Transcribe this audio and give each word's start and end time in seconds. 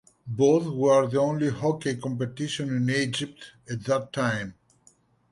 Both 0.25 0.65
were 0.65 1.05
the 1.07 1.19
only 1.19 1.49
hockey 1.49 1.95
competition 1.95 2.75
in 2.75 2.89
Egypt 2.89 3.51
at 3.69 3.83
that 3.83 4.11
time. 4.11 4.55